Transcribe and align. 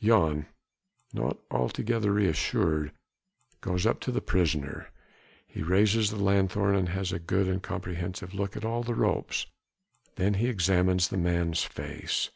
Jan 0.00 0.46
not 1.12 1.36
altogether 1.50 2.14
re 2.14 2.26
assured 2.26 2.92
goes 3.60 3.84
up 3.84 4.00
to 4.00 4.10
the 4.10 4.22
prisoner. 4.22 4.88
He 5.46 5.62
raises 5.62 6.08
the 6.08 6.16
lanthorn 6.16 6.74
and 6.74 6.88
has 6.88 7.12
a 7.12 7.18
good 7.18 7.46
and 7.46 7.62
comprehensive 7.62 8.32
look 8.32 8.56
at 8.56 8.64
all 8.64 8.82
the 8.82 8.94
ropes. 8.94 9.48
Then 10.16 10.32
he 10.32 10.48
examines 10.48 11.08
the 11.08 11.18
man's 11.18 11.62
face. 11.64 12.30